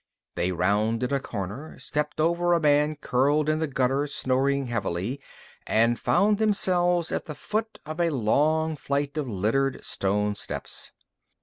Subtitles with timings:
[0.33, 5.21] They rounded a corner, stepped over a man curled in the gutter snoring heavily
[5.67, 10.91] and found themselves at the foot of a long flight of littered stone steps.